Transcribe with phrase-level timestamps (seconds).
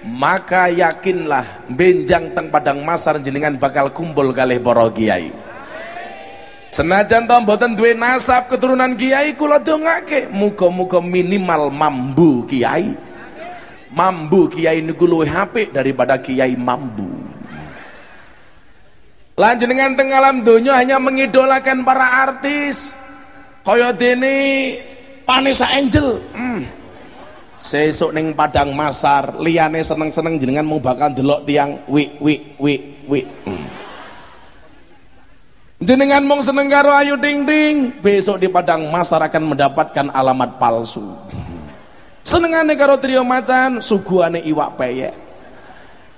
[0.00, 5.28] maka yakinlah benjang teng padang masar jenengan bakal kumpul kalih para kiai.
[6.70, 12.94] Senajan to mboten duwe nasab keturunan kiai kula dongake muga-muga minimal mambu kiai.
[13.90, 15.34] Mambu kiai niku luwih
[15.74, 17.10] daripada kiai mambu.
[19.34, 22.94] Lan jenengan teng alam donya hanya mengidolakan para artis.
[23.66, 24.78] Kaya dene
[25.26, 26.22] Vanessa Angel.
[26.32, 26.79] Hmm
[27.60, 33.20] sesuk ning padang masar liyane seneng-seneng jenengan mau bakal delok tiang wi wi wi wi.
[33.44, 33.68] Hmm.
[35.80, 41.04] jenengan mau seneng karo ayu ding ding besok di padang masar akan mendapatkan alamat palsu.
[42.24, 45.14] Senengane karo trio macan suguhane iwak peyek.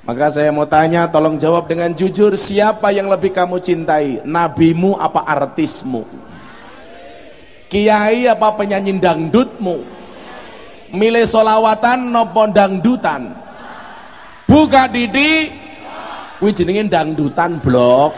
[0.00, 4.24] Maka saya mau tanya tolong jawab dengan jujur siapa yang lebih kamu cintai?
[4.24, 6.08] Nabimu apa artismu?
[7.68, 9.99] Kiai apa penyanyi dangdutmu
[10.92, 13.34] milih solawatan nopo dangdutan?
[14.46, 15.50] Buka didi.
[16.40, 18.16] Kuwi jenenge dangdutan blok.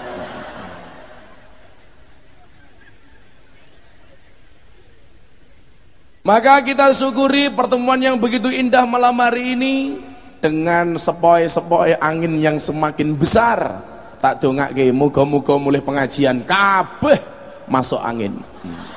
[6.23, 9.98] Maka kita syukuri pertemuan yang begitu indah malam hari ini
[10.39, 13.83] dengan sepoi-sepoi angin yang semakin besar.
[14.23, 17.19] Tak dongake muga-muga mulai pengajian kabeh
[17.67, 18.39] masuk angin.
[18.62, 18.92] hmm.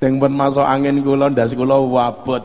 [0.00, 2.40] Sing pun masuk angin kula ndas kula wabot.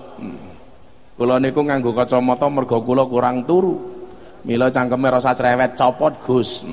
[1.15, 3.79] Kula niku nganggo kacamata mergo kula kurang turu.
[4.43, 6.67] Mila cangkeme rasa cerewet copot Gus.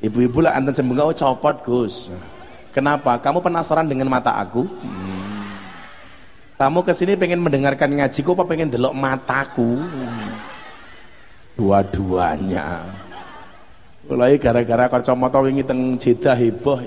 [0.00, 2.06] Ibu-ibu lah anten sembengau copot Gus.
[2.70, 3.18] Kenapa?
[3.18, 4.62] Kamu penasaran dengan mata aku?
[4.62, 5.42] Hmm.
[6.54, 9.82] Kamu ke sini pengen mendengarkan ngajiku apa pengen delok mataku?
[11.58, 12.86] Dua-duanya.
[14.06, 16.86] Mulai gara-gara kacamata wingi teng Jeddah heboh.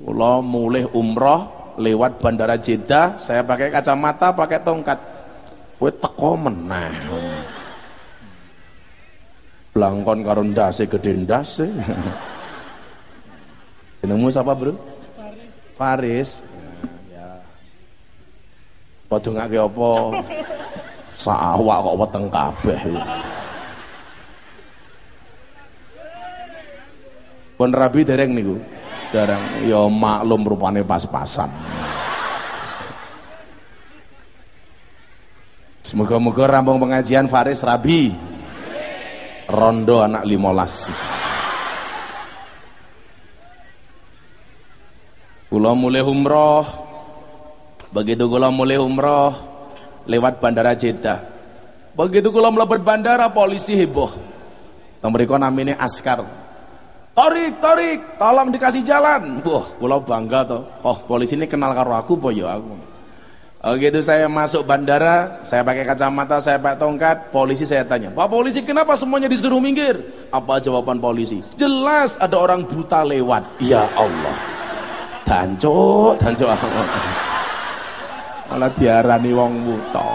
[0.00, 4.98] Kula mulih umroh lewat bandara Jeddah saya pakai kacamata pakai tongkat.
[5.78, 6.90] Kowe teko meneh.
[9.70, 11.70] Blangkon karo ndase gedhe ndase.
[14.02, 14.74] Jenengmu siapa bro?
[15.78, 16.42] Faris.
[17.14, 17.38] Ya
[19.06, 19.90] padha ngake apa?
[21.18, 22.80] Kok weteng kabeh.
[27.58, 28.54] Pun rabi dereng niku
[29.08, 31.48] Darang ya maklum rupane pas-pasan.
[35.80, 38.12] Semoga-moga rampung pengajian Faris Rabi.
[39.48, 40.92] Rondo anak limolas.
[45.48, 46.68] Kula mulai umroh.
[47.88, 49.32] Begitu kula mulai umroh
[50.04, 51.24] lewat bandara Jeddah.
[51.96, 54.12] Begitu kula mlebet bandara polisi heboh.
[55.00, 56.20] Mriku namine askar
[57.18, 59.42] Torik, Torik, tolong dikasih jalan.
[59.42, 60.62] Wah, pulau bangga toh.
[60.86, 62.78] Oh, polisi ini kenal karo aku, boh ya aku.
[63.58, 68.30] Oh, gitu saya masuk bandara, saya pakai kacamata, saya pakai tongkat, polisi saya tanya, Pak
[68.30, 69.98] polisi kenapa semuanya disuruh minggir?
[70.30, 71.42] Apa jawaban polisi?
[71.58, 73.42] Jelas ada orang buta lewat.
[73.58, 74.38] Ya Allah.
[75.26, 76.46] Danco, danco.
[78.46, 80.10] Malah diarani wong buta.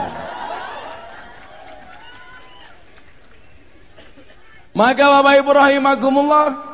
[4.71, 6.72] Maka Bapak Ibu rahimakumullah,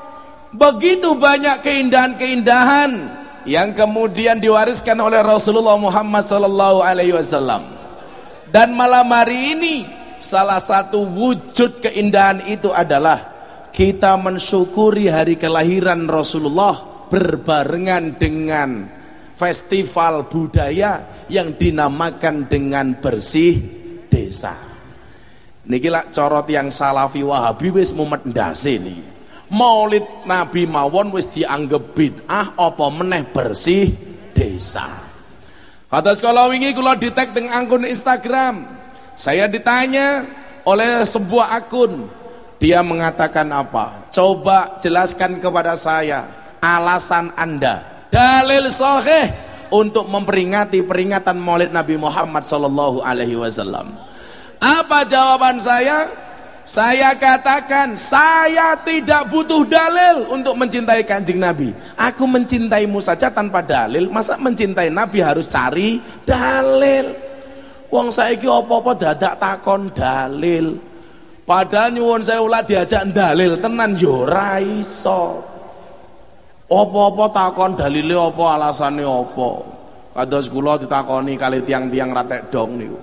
[0.50, 2.92] Begitu banyak keindahan-keindahan
[3.46, 7.70] yang kemudian diwariskan oleh Rasulullah Muhammad sallallahu alaihi wasallam.
[8.50, 9.76] Dan malam hari ini
[10.18, 13.30] salah satu wujud keindahan itu adalah
[13.70, 18.90] kita mensyukuri hari kelahiran Rasulullah berbarengan dengan
[19.38, 23.62] festival budaya yang dinamakan dengan bersih
[24.10, 24.58] desa.
[25.70, 29.19] Niki lak corot yang salafi wahabi wis mumet ndase niki
[29.50, 33.94] maulid nabi mawon wis dianggap bid'ah apa meneh bersih
[34.34, 34.88] desa.
[35.90, 38.66] Kata sekolah wingi kula ditek teng akun Instagram.
[39.18, 40.24] Saya ditanya
[40.64, 42.08] oleh sebuah akun.
[42.62, 44.08] Dia mengatakan apa?
[44.14, 46.30] Coba jelaskan kepada saya
[46.62, 48.06] alasan anda.
[48.14, 49.32] Dalil sahih
[49.74, 53.96] untuk memperingati peringatan maulid Nabi Muhammad sallallahu alaihi wasallam.
[54.60, 56.12] Apa jawaban saya
[56.68, 61.74] saya katakan saya tidak butuh dalil untuk mencintai kanjeng Nabi.
[61.98, 64.12] Aku mencintaimu saja tanpa dalil.
[64.12, 65.98] Masa mencintai Nabi harus cari
[66.28, 67.12] dalil?
[67.90, 70.78] Wong saiki apa-apa dadak takon dalil.
[71.50, 75.42] Padahal nyuwun saya ulah diajak dalil tenan yo ora iso.
[76.70, 79.52] Apa-apa takon dalile apa alasane apa.
[80.14, 83.00] Kados kula ditakoni kali tiang-tiang ratek dong niku.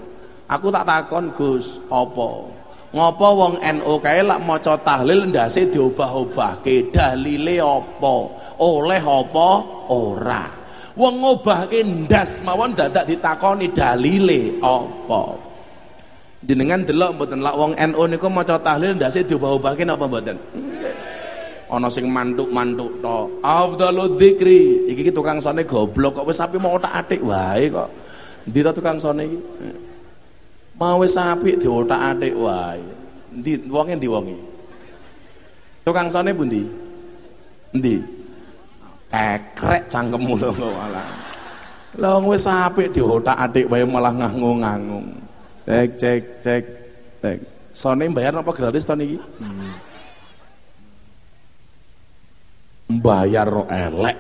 [0.47, 2.47] Aku tak takon Gus, apa?
[2.97, 6.89] Ngopo wong NU kae lak maca tahlil ndase diobah-obahke?
[6.89, 8.15] Dalile apa?
[8.57, 9.49] Oleh apa?
[9.93, 10.45] Ora.
[10.97, 15.37] wong ngobahke ndas mawon dadak ditakoni dalile apa?
[16.41, 20.41] Jenengan delok mboten lak wong NU niku maca tahlil ndase diubah-ubahke napa mboten?
[21.69, 23.19] Ana sing mantuk-mantuk to.
[23.43, 24.87] Afdalu dzikri.
[24.89, 27.91] Iki tukang sone goblok kok wis sapi mau otak-atik wae kok.
[28.49, 29.39] Ndi tukang sone iki
[30.76, 32.81] mau wis apik diotak-atik wae.
[33.37, 34.37] Ndi wonge ndi wonge?
[35.84, 36.64] Tukang sone pundi?
[37.76, 38.00] Ndi
[39.12, 41.08] kekrek cangkemmu lho malah.
[41.96, 45.08] Lha wis apik diotak-atik wae malah ngangung-ngangung
[45.67, 46.64] cek cek cek
[47.20, 47.38] cek.
[47.76, 49.73] Sone bayar apa gratis tahun ini hmm.
[53.05, 54.17] bayar ro elek.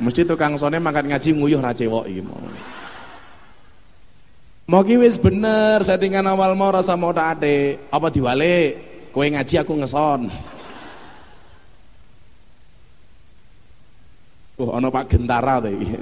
[0.00, 2.22] Mesti tukang sone makan ngaji nguyuh ra cewek iki
[4.70, 8.78] mau wis bener settingan awal mau rasa mau tak ade apa diwale
[9.10, 10.30] kowe ngaji aku ngeson
[14.60, 15.96] Oh, ana Pak Gentara iki.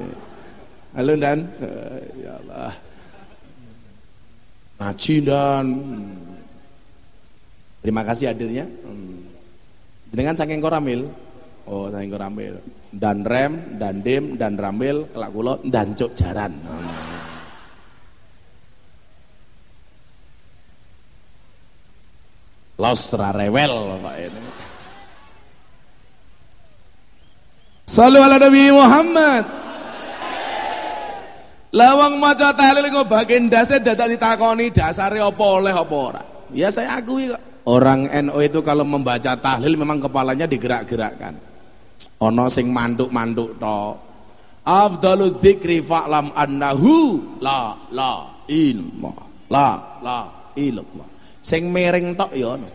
[0.98, 1.46] Halo Dan.
[1.62, 2.74] Eh, ya Allah.
[4.82, 5.66] Ngaji Dan.
[7.78, 8.66] Terima kasih hadirnya.
[8.66, 9.30] Hmm.
[10.10, 11.06] Dengan saking koramil.
[11.70, 12.58] Oh, saking koramil.
[12.90, 16.58] Dan rem, dan dim, dan ramil, kelak kula dan cuk jaran.
[16.66, 17.17] Hmm.
[22.78, 24.42] Los rarewel kok ini.
[27.90, 29.44] Salu ala Nabi Muhammad.
[31.74, 36.22] Lawang maca tahlil kok bagian dasar dadak ditakoni dasare apa oleh apa ora.
[36.54, 37.42] Ya saya akui kok.
[37.66, 41.34] Orang NU itu kalau membaca tahlil memang kepalanya digerak-gerakkan.
[42.22, 43.80] Ono sing manduk-manduk to.
[44.64, 46.94] Afdalu dzikri fa'lam annahu
[47.42, 49.12] la la ilma.
[49.50, 50.18] La la
[50.54, 51.17] ilma.
[51.42, 52.68] Sing miring tok ya ono.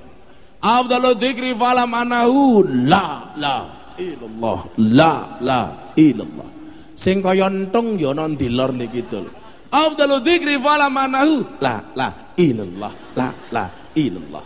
[0.63, 3.55] Afdalu dzikri fa'lam annahu la la
[3.99, 5.13] illallah la
[5.43, 5.59] la
[5.99, 6.49] illallah.
[6.93, 9.27] Sing kaya entung ya ana ndilor niki dul
[9.73, 12.07] afdalu dzikri fala manahu la la
[12.37, 13.65] illallah la la
[13.97, 14.45] illallah.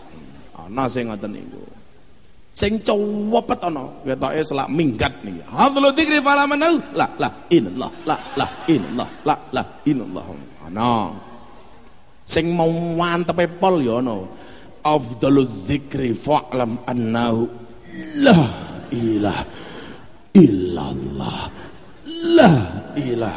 [0.56, 1.60] Ana sing ngoten niku.
[2.56, 8.16] Sing cowepet ana ketoke selak minggat niki afdalu dzikri fala manahu la la illallah la
[8.40, 10.26] la illallah la la illallah.
[10.64, 11.12] Ana
[12.28, 14.28] sing mau wantepe pol ya ana
[14.84, 17.48] afdalu dzikri fa'lam annahu
[18.22, 18.40] la
[18.92, 19.40] ilah
[20.36, 21.40] illallah.
[22.38, 22.54] La
[22.98, 23.36] ilah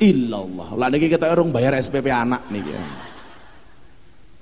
[0.00, 0.68] illallah.
[0.78, 2.72] Lah niki kita urung bayar SPP anak niki.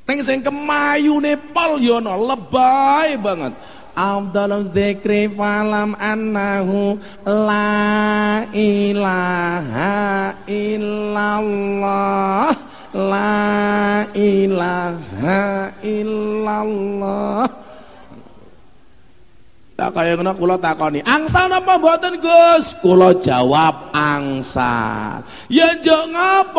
[0.06, 3.54] Neng sing kemayu Nepal yo no lebay banget.
[3.96, 12.52] Abdul dzikri falam annahu la ilaha illallah.
[12.96, 13.35] La
[14.16, 17.44] ilaha illallah
[19.76, 22.72] Tak kaya ngono kula takoni, angsal napa mboten Gus?
[22.80, 25.20] Kula jawab angsal.
[25.52, 26.54] Ya njok ngapa